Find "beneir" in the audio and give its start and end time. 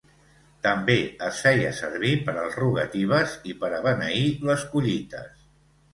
3.87-4.27